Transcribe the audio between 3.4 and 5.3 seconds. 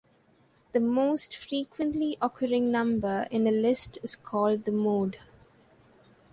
a list is called the mode.